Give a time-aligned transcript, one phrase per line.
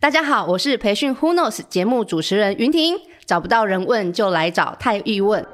[0.00, 5.46] 大家好，我是培训 Who Knows 节目主持人云婷，找不到人问就来找泰玉问。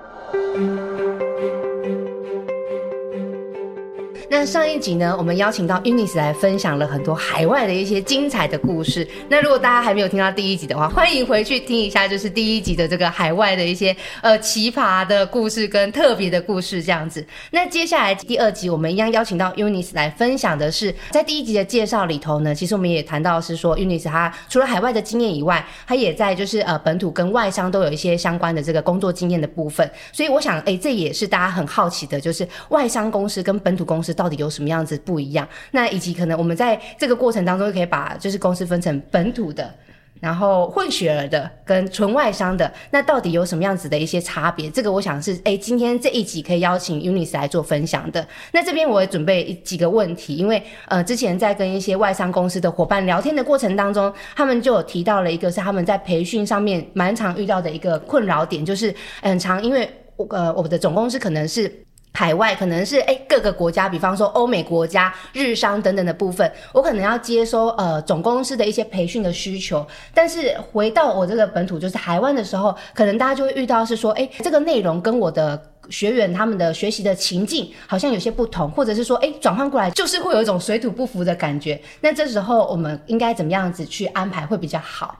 [4.46, 9.06] 上一集呢，我们邀请到 Unis 来分享了很多海外的一些精彩的故事。
[9.28, 17.26] 那如果大家还没有听到第一集的话，欢迎回去听一下，就是第一集的这个海外的一些呃奇葩的故事跟特别的故事这样子。
[17.50, 29.88] 那接下来第二集，我们一样邀请到 Unis 来分享的是，在第一集的介绍里头呢，其实我们也谈到是说 Eunice 她除了海外的经验以外，她也在就是呃本土跟外商都有一些相关的这个工作经验的部分。
[30.12, 34.16] 所以我想，哎、这也是大家很好奇的，就是外商公司跟本土公司。
[34.16, 35.46] 到底有什么样子不一样？
[35.72, 39.72] 那以及可能我们在这个过程当中就，可以把就是公司分成本土的，
[40.20, 44.70] 然后混血儿的跟纯外商的，那到底有什么样子的一些差别？
[44.70, 48.26] 这个我想是哎、今天这一集可以邀请 UNIS 来做分享的。
[48.52, 61.85] 那这边我也准备几个问题，因为呃之前在跟一些外商公司的伙伴聊天的过程当中，他们就有提到了一个是他们在培训上面蛮常遇到的一个困扰点，就是很常因为我呃我们的总公司可能是。
[62.16, 81.78] 海外可能是诶、欸、各个国家，比方说欧美国家、日商等等的部分，我可能要接收呃总公司的一些培训的需求，但是回到我这个本土就是台湾的时候，可能大家就会遇到是说，诶、欸、这个内容跟我的学员他们的学习的情境好像有些不同，或者是说，诶转换过来就是会有一种水土不服的感觉。
[82.00, 85.14] 那这时候我们应该怎么样子去安排会比较好？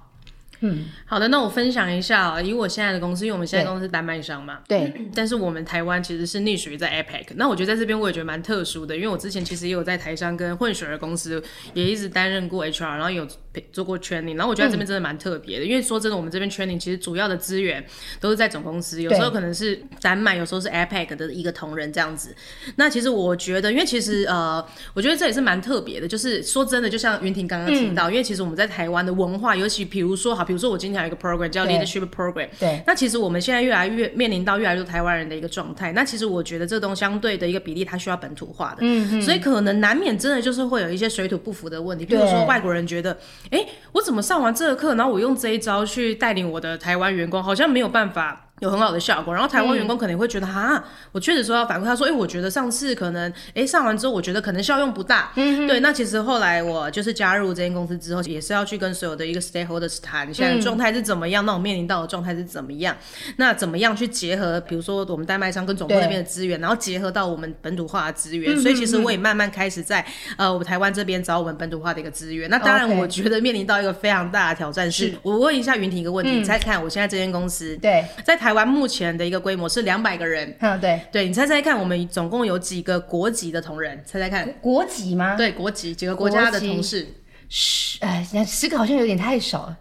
[0.69, 11.43] 嗯，好的，那我分享一下啊，以我现在的公司，因为我们现在公司是丹麦商嘛，对， 但是我们台湾其实是隶属于在 APEC 那我觉得在这边我也觉得蛮特殊的，因为我之前其实也有在台商跟混血儿公司
[11.75, 13.27] 也一直担任过 HR，然后有
[13.73, 17.85] 做过 training，然后我觉得这边真的蛮特别的，嗯，因为说真的，我们这边 training 其实主要的资源
[18.21, 22.35] 都是在总公司，有时候可能是丹麦，有时候是 APAC 的一个同仁这样子。
[22.77, 35.93] 那其实我觉得，因为其实呃，我觉得这也是蛮特别的，就是说真的，就像云婷刚刚提到，嗯，因为其实我们在台湾的文化，尤其比如说好，比如说我今天有一个 program 叫 leadership program，对，那其实我们现在越来越面临到越来越多台湾人的一个状态。
[35.93, 42.05] 那其实我觉得这东西相对的一个比例，它需要本土化的，嗯嗯，所以可能难免真的就是会有一些水土不服的问题。
[42.05, 43.17] 比如说外国人觉得，
[43.51, 48.46] 哎、我怎么上完这个课，然后我用这一招去带领我的台湾员工，好像没有办法。
[48.61, 55.31] 有很好的效果，然后台湾员工可能会觉得哈、嗯，我确实说要反馈，他说，哎、欸，我觉得上次可能，哎、欸，上完之后，我觉得可能效用不大。
[55.35, 55.81] 嗯，对。
[55.81, 62.97] 那其实后来我就是加入这间公司之后，也是要去跟所有的一个 stakeholders 谈，现在状态是怎么样，那我面临到的状态是怎么样，
[63.37, 68.61] 那怎么样去结合，比如说我们代卖商跟总部那边的资源，然后结合到我们本土化的资源、嗯。
[68.63, 70.03] 所以其实我也慢慢开始在
[70.39, 72.49] 呃我们台湾这边找我们本土化的一个资源。
[72.49, 75.15] 那当然，我觉得面临到一个非常大的挑战是，是。
[75.23, 78.03] 我问一下云婷一个问题，你、嗯、猜看，我现在这间公司对。
[78.25, 79.27] 在台湾目前的。
[79.27, 84.01] 一个规模是两百个人，嗯，对，对你猜猜看，我们总共有几个国籍的同仁？
[84.07, 85.35] 猜猜看，国籍吗？
[85.35, 87.09] 对，国籍几个国家的同事？
[87.49, 89.77] 十，哎，十个好像有点太少了，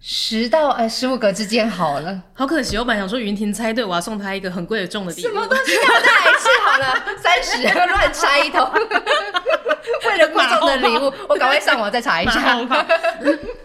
[0.00, 2.22] 十到呃十五个之间好了。
[2.32, 5.28] 好可惜，我本来想说云婷猜对，我要送她一个很贵的重的礼物。
[5.28, 5.76] 什么东西？
[5.76, 8.66] 我再来一次好了，三十乱猜一通。
[10.16, 12.56] 为了贵重的礼物，我赶快上网再查一下。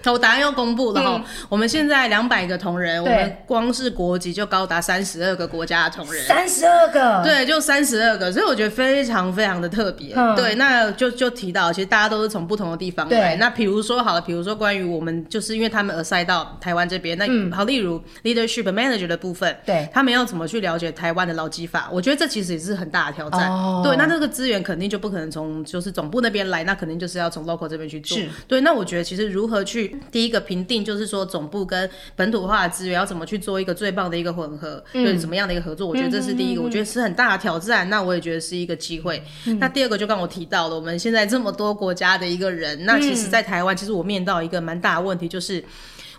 [0.06, 10.36] 我答案要公布了哈、嗯，我们现在两百个同仁，我们光是国籍就高达三十二个国家的同仁，三十二个，对，就三十二个，所以我觉得非常非常的特别、嗯。
[10.36, 13.36] 对，那就就提到，其实大家都是从不同的地方来。
[13.36, 21.88] 那比如说好了，比如说关于我们，就是因为他们而塞到台湾这边，那、嗯、好，例如 leadership manager 的部分，对，他们要怎么去了解台湾的劳基法？
[21.92, 23.50] 我觉得这其实也是很大的挑战。
[23.52, 28.18] 哦、对，那这个资源肯定就不可能从就是总部那边来，那肯定就是要从 local 这边去做。
[28.48, 35.88] 对，那我觉得其实如何去第一个评定，就是说总部跟本土化的资源要怎么去做一个最棒的一个混合，嗯、对，怎么样的一个合作？
[35.88, 37.90] 我觉得这是第一个，嗯、我觉得是很大的挑战。
[37.90, 39.60] 那我也觉得是一个机会、嗯。
[39.60, 45.64] 那第二个就刚我提到了，我们现在这么多国家的一个人，那其实在台湾，其实我面到一个蛮大的问题就是。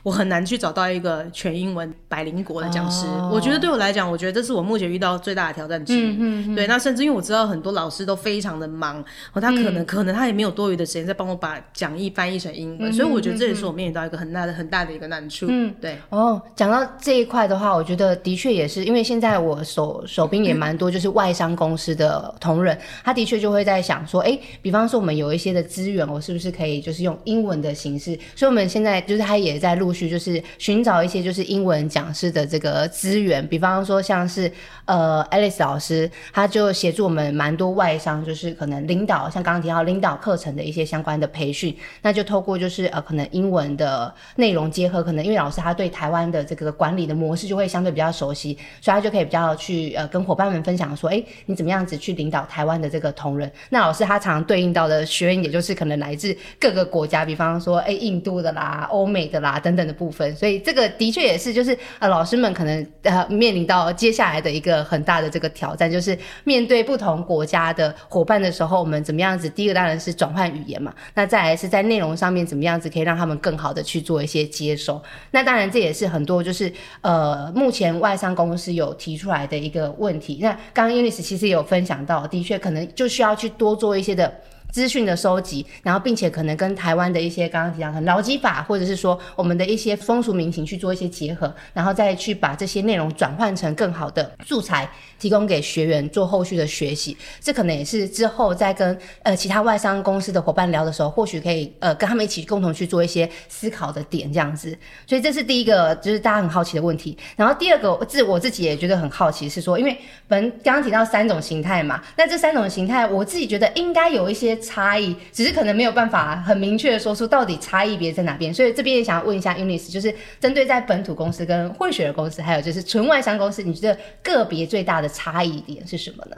[0.02, 3.34] 我很难去找到一个全英文百灵国的讲师，oh.
[3.34, 6.16] 我觉得对我来讲，我觉得这是我目前遇到最大的挑战之一。
[6.18, 6.54] 嗯嗯。
[6.56, 9.02] 对，那甚至因为我知道很多老师都非常的忙，
[9.34, 15.46] 他可能、嗯、可能他也没有多余的时间在帮我把讲义翻译成英文、嗯，所以我觉得这也是我面临到一个很大的很大的一个难处。
[15.48, 15.96] 嗯，对。
[16.08, 28.18] 哦，讲到这一块的话，我觉得的确也是，因为现在我手手边也蛮多就是外商公司的同仁，他的确就会在想说，哎、欸，比方说我们有一些的资源，我是不是可以就是用英文的形式？
[28.34, 34.50] 所以我们现在就是他也在陆续就是寻找一些就是英文讲师的这个资源，比方说像是
[34.84, 53.50] 呃 Alice 老师，他就协助我们蛮多外商，就是可能领导像刚刚提到领导课程的一些相关的培训，那就透过就是呃可能英文的内容结合，可能因为老师他对台湾的这个管理的模式就会相对比较熟悉，所以他就可以比较去呃跟伙伴们分享说，哎，你怎么样子去领导台湾的这个同仁？
[53.70, 60.34] 那老师他常对应到的学员，也就是可能来自各个国家，比方说，哎，印度的啦、欧美的啦等等的部分。
[60.36, 69.48] 所以这个的确也是，就是呃，老师们可能呃面临到接下来的一个很大的这个挑战，就是面对不同国家的伙伴的时候，我们怎么样子？
[69.48, 75.02] 第一个当然是转换语言嘛，那再来是在内容上面怎么样子可以让他们更好的去做一些接收。
[75.30, 80.38] 那当然这也是很多就是呃目前外商公司有提出来的一个问题。
[80.40, 84.32] 那刚刚 Eunice 其实也有分享到，的确可能就需要去多做一些的。
[84.72, 97.14] 资讯的收集，然后并且可能跟台湾的一些刚刚提到的劳基法，或者是说我们的一些风俗民情去做一些结合，然后再去把这些内容转换成更好的素材，提供给学员做后续的学习。
[97.38, 104.74] 这可能也是之后在跟呃其他外商公司的伙伴聊的时候，或许可以呃跟他们一起共同去做一些思考的点这样子。
[105.06, 107.14] 所以这是第一个，就是大家很好奇的问题。
[107.36, 109.94] 然后第二个，自我自己也觉得很好奇是说，因为
[110.26, 114.58] 本刚刚提到三种形态嘛，那这三种形态，我自己觉得应该有一些。
[114.62, 126.36] 差异只是可能没有办法很明确的说出到底差异别在哪边，所以这边也想要问一下 Unis，就是针对在本土公司跟混血的公司，还有就是纯外商公司，你觉得个别最大的差异点是什么呢？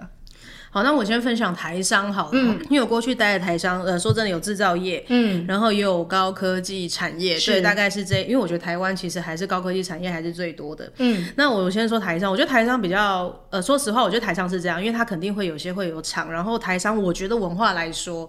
[0.74, 7.52] 好，那我先分享台商好了，嗯，因为我过去待的台商，呃，说真的有制造业，嗯，然后也有高科技产业，是。
[7.52, 18.28] 对，大概是这，因为我觉得台湾其实还是高科技产业还是最多的，嗯，那我先说台商，我觉得台商比较，呃，说实话，我觉得台商是这样，因为它肯定会有些会有厂，然后台商，我觉得文化来说，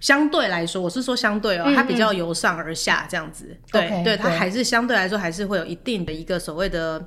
[0.00, 7.06] 相对来说，我是说相对哦，它比较由上而下这样子，对对，它还是相对来说还是会有一定的一个所谓的。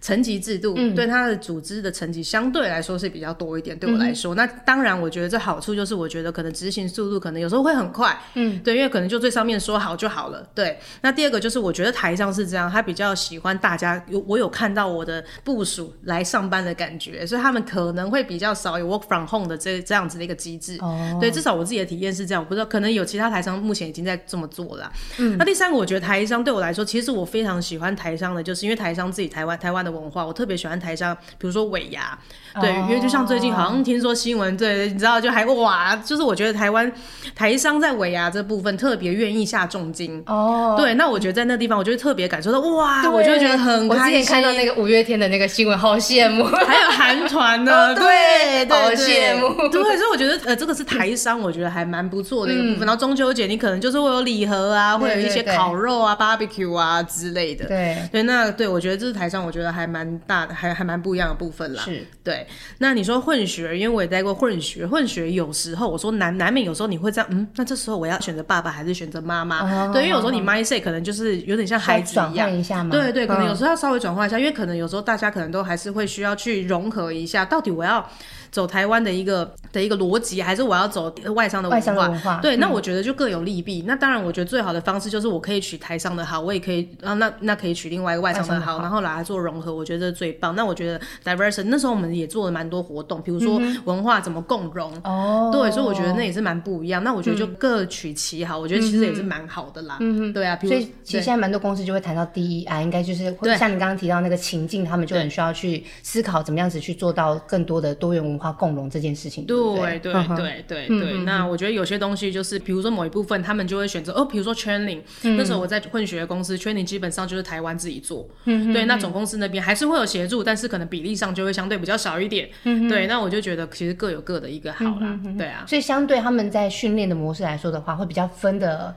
[0.00, 10.78] 层级制度、嗯、对它的组织的层级相对来说是比较多一点，对我来说，嗯、那当然我觉得这好处就是我觉得可能执行速度可能有时候会很快，嗯，对，因为可能就最上面说好就好了，对。
[11.02, 24.92] 那第二个就是我觉得台上是这样，他比较喜欢大家有我有看到我的部署来上班的感觉，所以他们可能会比较少有 work from home 的这这样子的一个机制，哦，对，至少我自己的体验是这样，我不知道可能有其他台商目前已经在这么做了。
[25.18, 32.18] 嗯，那第三个我觉得台商对我来说，其实我非常喜欢台商的，就是因为台商自己台湾台湾的文化，我特别喜欢台商，比如说尾牙，
[32.60, 36.90] 对，因为就像最近好像听说新闻，对，你知道就还哇，就是我觉得台湾
[37.34, 43.88] 台商在尾牙这部分特别愿意下重金哦，对，那我觉得在那地方，我就会特别感受到哇，我就会觉得很开心。
[43.88, 52.86] 我之前看到那个五月天的那个新闻，好羡慕， 还有韩团呢，对，好羡慕，对，所以我觉得呃，这个是台商，我觉得还蛮不错的一个部分。
[52.86, 57.96] 然后中秋节你可能就是会有礼盒啊，会有一些烤肉啊、barbecue 啊之类的，对。
[58.10, 60.54] 对，那对我觉得这是台商，我觉得还蛮大的。
[60.58, 62.46] 还还蛮不一样的部分啦，是对。
[62.78, 69.60] 那你说混血，因为我也待过混血，混血有时候我说难难免有时候你会这样，嗯，那这时候我要选择爸爸还是选择妈妈？
[69.60, 72.90] 哦、对，因为有时候你 mindset 可能就是有点像孩子一样，转换一下嘛。
[72.90, 78.04] 对对，可能有时候要稍微转换一下，嗯、因为可能有时候大家可能都还是会需要去融合一下，到底我要。
[78.50, 81.92] 走台湾的一个的一个逻辑，还是我要走外商的文化？
[81.92, 83.84] 文化对，嗯、那我觉得就各有利弊。
[83.86, 90.54] 那当然，我觉得最好的方式就是我可以取台商的好，我也可以啊，那那可以取另外一个外商的好，的好然后来做融合，我觉得这最棒。
[90.54, 97.02] 那我觉得 diversion 那时候我们也做了蛮多活动，比如说文化怎么共融哦，嗯、对，所以我觉得那也是蛮不一样。
[97.04, 99.96] 那我觉得就各取其好，我觉得其实也是蛮好的啦。
[100.00, 109.28] 嗯哼，对啊，比如所以其实现在蛮多公司就会谈到 DEI，应该就是会像你刚刚提到那个情境，他们就很需要去思考怎么样子去做到更多的多元文化共融这件事。
[109.28, 109.56] 情对
[109.98, 110.64] 对对？
[110.66, 128.94] 对对对，那我觉得有些东西就是，比如说某一部分，他们就会选择哦，比如说 training，那时候我在混血的公司，training 基本上就是台湾自己做，对，那总公司那边还是会有协助，但是可能比例上就会相对比较少一点，对，那我就觉得其实各有各的一个好啦，对啊，所以相对他们在训练的模式来说的话，会比较分的。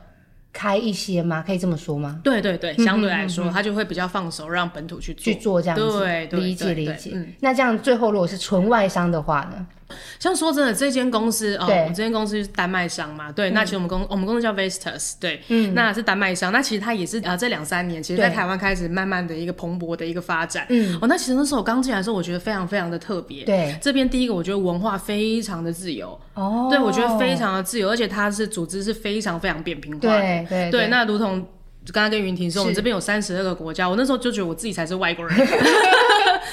[0.54, 1.44] 开一些吗？
[1.46, 2.20] 可以这么说吗？
[2.24, 6.00] 对对对，相对来说，他就会比较放手，让本土去做去做这样子。
[6.00, 7.16] 对，理解理解。
[7.40, 9.66] 那这样最后如果是纯外商的话呢？
[10.20, 13.52] 像说真的，这间公司哦，我们这间公司是丹麦商嘛，对。
[13.52, 16.52] 那其实我们公我们公司叫 Vestas，对，嗯，那是丹麦商。
[16.52, 20.66] 那其实它也是啊，这两三年，其实在台湾开始慢慢的一个蓬勃的一个发展。
[20.70, 23.44] 嗯，哦，那其实那时候我刚进来的时候，我觉得非常非常的特别。
[23.44, 26.20] 对，这边第一个我觉得文化非常的自由。
[26.34, 30.46] 哦，对，我觉得非常的自由，而且它是组织是非常非常扁平化的。
[30.50, 31.40] 对对，那如同
[31.92, 35.36] 刚刚跟云婷说，我们这边有三十二个国家，我那时候就觉得我自己才是外国人。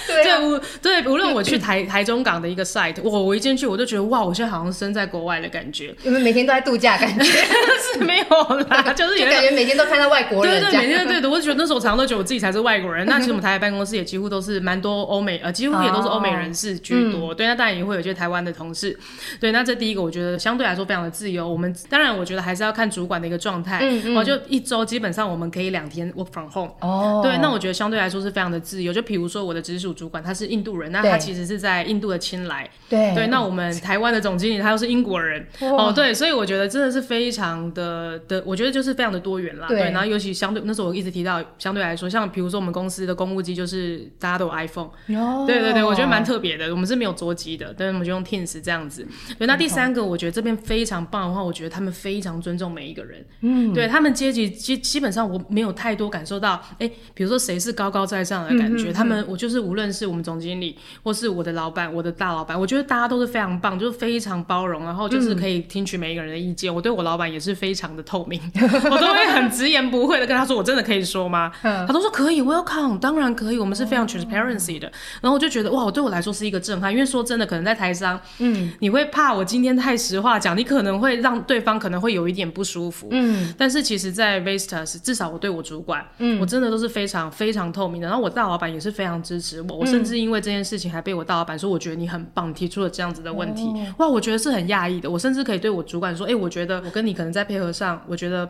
[0.06, 0.38] 对、啊、
[0.82, 7.24] 对，对，无论我去 台台中港的一个 site，我我一进去我就觉得哇，我现在好像身在国外的感觉，因为每天都在度假感觉，
[7.94, 13.06] 是没有啦， 就是有感觉每天都看到外国人，对对，每天对的，我就觉得那时候我常常都觉得我自己才是外国人。
[13.06, 17.30] 那 其实我们台北办公室也几乎都是蛮多欧美，呃，几乎也都是欧美人士居多。
[17.30, 18.98] 哦、对，那当然也会有一些台湾的同事。
[19.40, 21.48] 对，那这第一个我觉得相对来说非常的自由。
[21.48, 23.80] 我们当然我觉得还是要看主管的一个状态。
[23.82, 24.14] 嗯嗯。
[24.14, 26.72] 我就一周基本上我们可以两天 work from home。
[26.80, 27.20] 哦。
[27.22, 28.92] 对，那我觉得相对来说是非常的自由。
[28.92, 32.68] 就比如说我的直属主管他是印度人，那他其实是在印度的青莱。
[32.88, 33.14] 对。
[33.14, 35.46] 对，那我们台湾的总经理他又是英国人。
[35.60, 39.68] 哦，对，所以我觉得真的是非常的的，我觉得就是非常的多元啦。
[39.68, 39.78] 对。
[39.90, 44.90] 然后尤其相对那时候我一直提到，相对来说，像比如说我们公司的公务机就是大家都有 iPhone。
[45.16, 45.44] 哦。
[45.46, 46.70] 对对对，我觉得蛮特别的。
[46.70, 49.06] 我们是没有桌机的，但是我们就用 Teams 这样子。
[49.38, 53.24] 对，那第三个我觉得这边非常棒的话，我觉得他们非常尊重每一个人。
[53.42, 53.72] 嗯。
[53.72, 58.92] 对他们阶级基基本上我没有太多感受到，哎，比如说谁是高高在上的感觉。
[58.92, 66.74] 他们我就是无论是我们总经理，或是我的老板，我的大老板，我觉得大家都是非常棒，就是非常包容，然后就是可以听取每一个人的意见。
[66.74, 71.52] 我对我老板也是非常的透明， 我都会很直言不讳的跟他说，我真的可以说吗？
[71.62, 74.90] 他都说可以，Welcome，当然可以，我们是非常 transparency 的。
[75.20, 83.54] 然后我就觉得哇，对我来说是一个震撼，因为说真的，可能在台上，嗯，你会怕我今天太实话讲，你可能会让对方可能会有一点不舒服，嗯。
[83.58, 88.08] 但是其实，在 Vestas 至少我对我主管，嗯，我真的都是非常非常透明的。
[88.08, 95.10] 然后我大老板也是非常支持我，我甚至因为这件事情还被我大老板说，我觉得你很棒，提出了这样子的问题，哇，我觉得是很讶异的。
[95.10, 98.48] 我甚至可以对我主管说，哎，我觉得我跟你可能在配合上，我觉得。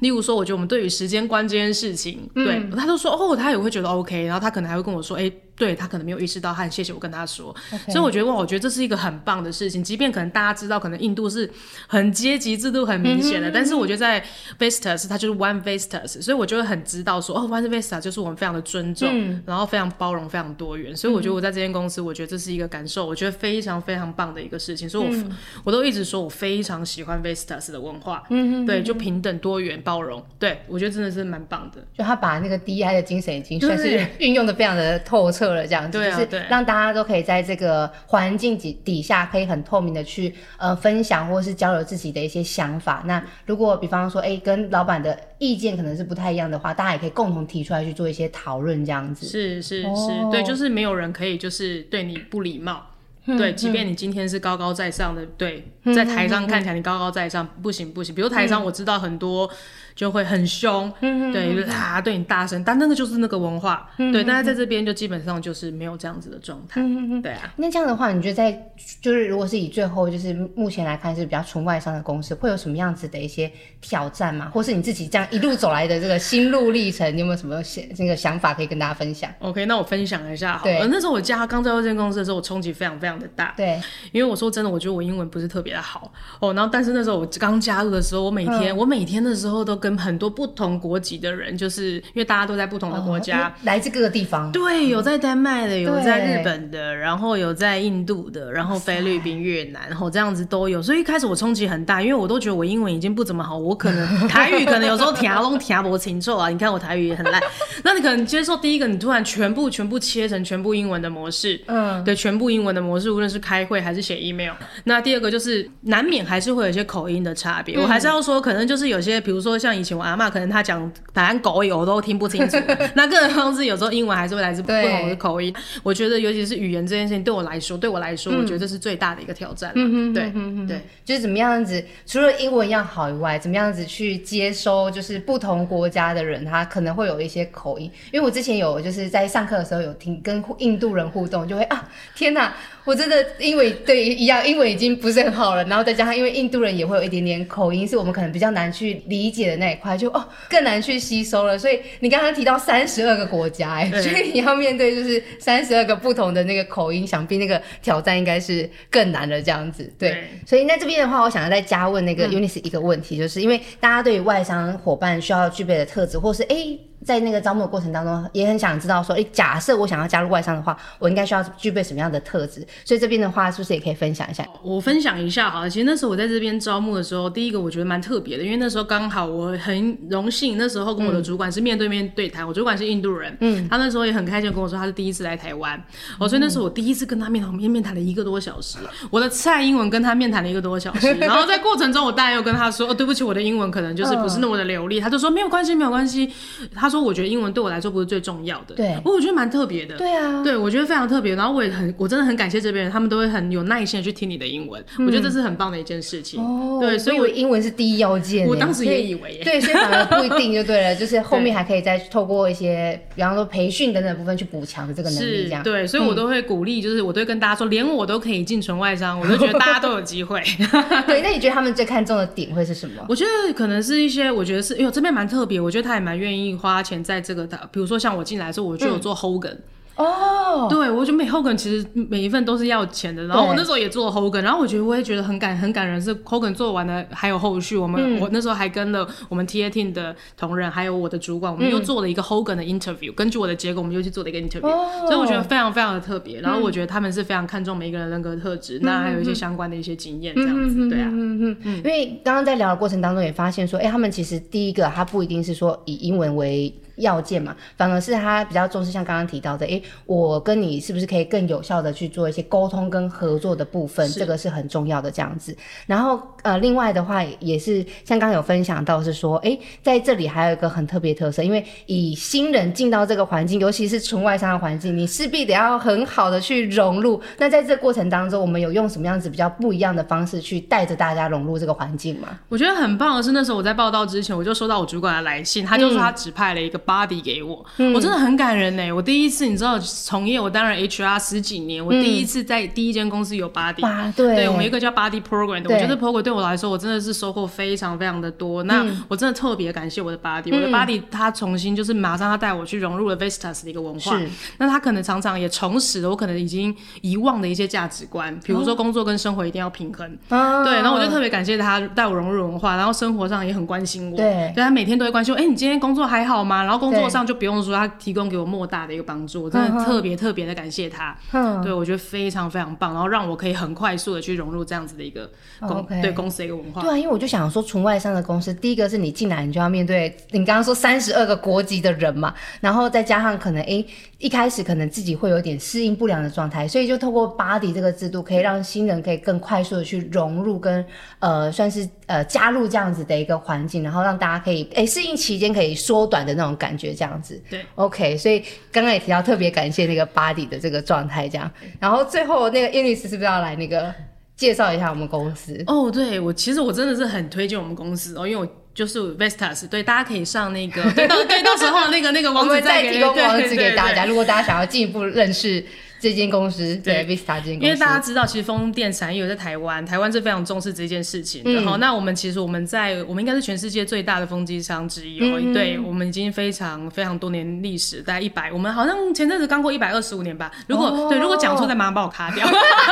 [0.00, 5.42] 例如说，我觉得我们对于时间观这件事情，嗯、对，他都说哦，他也会觉得 OK，然后他可能还会跟我说，哎、欸。
[5.62, 7.54] 对，他可能没有意识到，他很谢谢我跟他说.
[7.86, 9.80] 所以我觉得哇，我觉得这是一个很棒的事情。
[9.80, 11.48] 即便可能大家知道，可能印度是
[11.86, 14.24] 很阶级制度很明显的，嗯、但是我觉得在
[14.58, 20.96] Vestas 它就是 One Vestas，所以我就会很知道说哦，One Vestas 就是我们非常的尊重，嗯、然后非常包容，非常多元。
[20.96, 24.90] 所以我觉得我在这间公司，我觉得这是一个感受，我觉得非常非常棒的一个事情。
[24.90, 31.80] 所以我，我、嗯、我都一直说我非常喜欢 Vestas 的文化，嗯对，就平等、多元、包容，对我觉得真的是蛮棒的。
[31.96, 35.98] 就他把那个 DEI 的精神已经算是运用的非常的透彻了，这样子。
[35.98, 36.24] 对啊。
[36.24, 43.02] 对，让大家都可以在这个环境底底下，可以很透明的去呃分享或是交流自己的一些想法。
[43.06, 49.26] 那如果比方说，哎，跟老板的意见可能是不太一样的话，大家也可以共同提出来去做一些讨论，这样子。
[49.26, 52.86] 是是是，哦、对，就是没有人可以就是对你不礼貌。
[53.26, 58.12] 嗯、对，即便你今天是高高在上的，对，在台上看起来你高高在上，嗯、不行不行。
[58.12, 59.48] 比如台上我知道很多。
[59.94, 67.52] 就会很凶，嗯、对，就是啊，对你大声，但那个就是那个文化，嗯、对，但是在这边就基本上就是没有这样子的状态，嗯、对啊。
[67.56, 68.52] 那这样的话，你觉得在
[69.00, 74.50] 就是如果是以最后就是目前来看是比较纯外商的公司，会有什么样子的一些挑战吗？
[74.52, 80.86] 或是你自己这样一路走来的这个心路历程，你有没有什么想这个想法可以跟大家分享？OK，那我分享一下好了。
[80.88, 83.80] 那时候我加刚在这间公司的时候，我冲击非常非常的大，对，
[84.12, 86.52] 因为我说真的，我觉得我英文不是特别的好哦。
[86.54, 90.62] 然后但是那时候我刚加入的时候，我每天、嗯、我每天的时候都跟很多不同。
[90.78, 94.50] 国籍的人，就是因为大家都在不同的国家，哦、来自各个地方。
[94.52, 100.80] 对，有在丹麦的，有在日本的，然后有在印度的，然后菲律宾、越南，然后这样子都有。
[100.80, 106.48] 所以一开始我冲击很大，因为我都觉得我英文已经不怎么好，我可能 台语可能有时候听拢听不清楚啊。
[106.48, 107.42] 你看我台语也很烂，
[107.84, 114.52] 那你可能接受第一个，你突然全部全部切成全部英文的模式，嗯，对，全部英文的模式，无论是开会还是写 email。
[114.84, 120.52] 那第二个就是难免还是会有一些口音的差别，嗯、我还是要说，可能就是有些，比如说像以前我阿妈可能。
[120.52, 122.58] 他讲台湾狗语我都听不清楚，
[122.94, 125.54] 那更何况是有时候英文还是会来自不同的口音。
[125.82, 129.72] 我觉得尤其是语言这件事情对我来说，对我来说，嗯、我觉得这是最大的一个挑战。
[129.74, 130.30] 嗯对
[130.66, 137.90] 对，就是怎么样子，除了英文要好以外，怎么样子去接收，就是不同国家的人，他可能会有一些口音。
[138.12, 142.52] 因为我之前有就是在上课的时候有听跟印度人互动，就会啊，天哪！
[142.84, 151.56] 我真的英文对一样，英文已经不是很好了，然后再加上因为印度人也会有一点点口音，是我们可能比较难去理解的那一块，就哦更难去吸收了。
[151.56, 159.84] 所以你刚刚提到三十二个国家，哎，所以你要面对就是三十二个不同的那个口音，想必那个挑战应该是更难的这样子。
[159.96, 166.56] 对，对所以那这边的话，我想要再加问那个 Eunice 一个问题，嗯、就是因为大家对于外商伙伴需要具备的特质，或是哎。
[166.56, 172.66] 诶在那个招募的过程当中，也很想知道说，诶，假设我想要加入外商的话，我应该需要具备什么样的特质？
[172.84, 174.46] 所以这边的话，是不是也可以分享一下？
[174.62, 185.78] 我分享一下哈，其实那时候我在这边招募的时候，第一个我觉得蛮特别的，因为那时候刚好我很荣幸，那时候跟我的主管是面对面对谈，嗯、我主管是印度人，嗯，他那时候也很开心跟我说他是第一次来台湾，
[186.18, 188.78] 哦、嗯，所以那时候我第一次跟他面谈，面面谈了一个多小时，
[189.10, 196.30] 我的菜英文跟他面谈了一个多小时，然后在过程中我当然又跟他说，哦，对不起，我的英文可能就是不是那么的流利，嗯、他就说没有关系，没有关系，
[196.74, 201.34] 他说我觉得英文对我来说不是最重要的，对，不过我觉得蛮特别的，对啊，对我觉得非常特别。
[201.34, 206.40] 然后我也很，我真的很感谢这边人，他们都会很有耐心的去听你的英文，我觉得这是很棒的一件事情。
[206.40, 215.62] 哦，对，所以我英文是第一要件，我当时也以为，对，所以反而不一定就对了， 就是后面还可以再透过一些，比方说培训等等部分去补强的这个能力，这样。
[215.62, 220.42] 对，所以我都会鼓励，就是我都会跟大家说，连我都可以进纯外商， 我都觉得大家都有机会。
[221.06, 223.04] 对，那你觉得他们最看重的点会是什么？
[223.08, 229.56] 我觉得可能是一些，我觉得是，哎呦，这边蛮特别，我觉得他也蛮愿意花钱在这个的，比如说像我进来的时候，我就有做 Hogan。
[229.96, 265.56] 哦，对，我觉得每 Hogan 其实每一份都是要钱的，然后我那时候也做了 Hogan，然后我觉得我也觉得很感很感人，是 Hogan 做完了还有后续，我们、嗯、我那时候还跟了我们 TA team 的同仁，还有我的主管，我们又做了一个 Hogan 的 interview，、嗯、根据我的结果，我们又去做了一个 interview，、哦、所以我觉得非常非常的特别，然后我觉得他们是非常看重每一个人人格特质，那、嗯、还有一些相关的一些经验这样子，对啊，嗯嗯嗯，因为刚刚在聊的过程当中也发现说，哎，他们其实第一个他不一定是说以英文为要件嘛，反而是他比较重视，像刚刚提到的，哎，我跟你是不是可以更有效的去做一些沟通跟合作的部分，这个是很重要的这样子。
[265.86, 277.20] 然后呃，另外的话也是像刚刚有分享到是说，哎，在这里还有一个很特别特色，因为以新人进到这个环境，尤其是纯外商的环境，你势必得要很好的去融入。
[277.38, 282.28] 那在这个过程当中，我们有用什么样子比较不一样的方式去带着大家融入这个环境吗？
[282.48, 286.78] 我觉得很棒的是，那时候我在报道之前，我就收到我主管的来信，他就说他指派了一个。
[286.92, 288.92] Body 给我，嗯、我真的很感人呢。
[288.92, 298.62] 我第一次，你知道，从业我当然 HR 十几年，我第一次在第一间公司有 body，、嗯、对，对，我们一个叫 body program 的，我觉得 program 对我来说，我真的是收获非常非常的多。
[298.64, 304.28] 那我真的特别感谢我的 body，、嗯、我的 body 他重新就是马上他带我去融入了 Vistas 的一个文化，是。
[304.58, 316.62] 那他可能常常也重拾了我可能已经遗忘的一些价值观，比如说工作跟生活一定要平衡，哦、对，然后我就特别感谢他带我融入文化，然后生活上也很关心我，对，对他每天都会关心我，哎、欸，你今天工作还好吗？
[316.62, 317.62] 然后工作上就不用。
[317.62, 321.16] 说他提供给我莫大的一个帮助，我真的特别特别的感谢他。
[321.30, 326.82] 嗯，对我觉得非常非常棒，然后让我可以很快速的去融入这样子的一个公对公司的一个文化。
[326.82, 333.86] 对啊，因为我就想说，纯外商的公司，第一个是你进来，你就要面对你刚刚说三十二个国籍的人嘛，然后再加上可能哎、欸、
[334.18, 340.84] 一开始可能自己会有点适应不良的状态，所以就透过 Buddy 这个制度，可以让新人可以更快速的去融入跟
[341.20, 347.42] 呃算是呃加入这样子的一个环境，然后让大家可以哎适、欸、应期间可以缩短的那种感觉，这样子。
[347.50, 351.50] 对，OK，所以刚刚也提到特别感谢那个 Buddy 的这个状态，这样。
[351.80, 353.92] 然后最后那个 Eunice 是不是要来那个
[354.36, 355.62] 介绍一下我们公司？
[355.66, 365.64] 哦，对，我其实我真的是很推荐我们公司哦，因为我就是 Vestas，对，大家可以上那个，对，到对，到时候那个那个 网址再提供网址给大家，如果大家想要进一步认识。
[366.02, 371.62] 这间公司对 Vista 这间公司，因为大家知道，其实风电产业有在台湾，台湾是非常重视这件事情的。
[371.62, 375.38] 好、嗯，那我们其实我们在我们应该是全世界最大的风机商之一哦。
[375.40, 380.50] 嗯、对，我们已经非常非常多年历史，大概一百，我们好像前阵子刚过一百二十五年吧。
[380.66, 382.44] 如果、哦、对，如果讲错，再马上把我卡掉。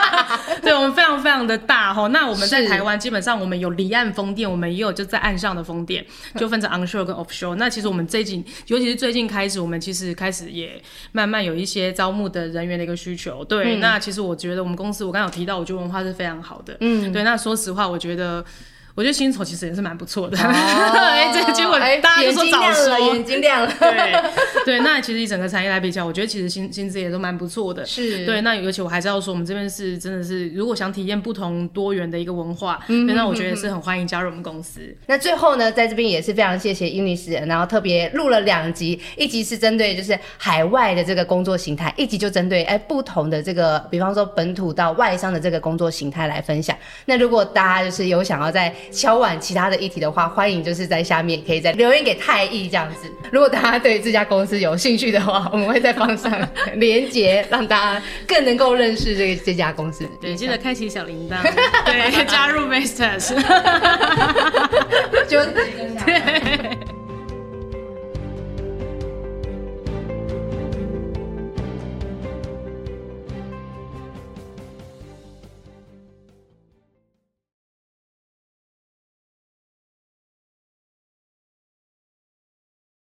[0.62, 2.06] 对，我们非常非常的大哈。
[2.08, 7.56] 那我们在台湾基本上我们有离岸风电，我们也有就在岸上的风电，就分成 onshore 跟 offshore。
[7.56, 13.44] 那其实我们最近，尤其是最近开始，我们其实开始也慢慢有一些招募的人员的一个需求。
[13.44, 13.76] 对。
[13.76, 16.76] 嗯、那其实我觉得我们公司，我刚刚有提到，我觉得文化是非常好的。
[16.80, 17.22] 嗯，对。
[17.22, 18.44] 那说实话，我觉得。
[18.94, 24.22] 我觉得薪酬其实也是蛮不错的， 哎，这结果大家就说早说，眼睛亮了， 对
[24.64, 24.80] 对。
[24.80, 28.40] 那其实一整个产业来比较，我觉得其实薪薪资也都蛮不错的，是对。
[28.40, 34.80] 那尤其我还是要说，我们这边是真的是，如果想体验不同多元的一个文化，那我觉得也是很欢迎加入我们公司。
[35.06, 46.76] 那最后呢，在这边也是非常谢谢 Eunice，然后特别录了两集，一集是针对就是海外的这个工作形态，一集就针对哎不同的这个，比方说本土到外商的这个工作形态来分享。
[47.06, 53.10] 那如果大家就是有想要在敲完其他的议题的话，欢迎就是在下面可以再留言给太毅这样子。
[53.30, 60.08] 如果大家对这家公司有兴趣的话，我们会再放上连结，让大家更能够认识这个这家公司。
[60.20, 61.42] 对，记得开启小铃铛，
[61.84, 63.34] 对，加入 Masters，
[65.28, 66.79] 就对。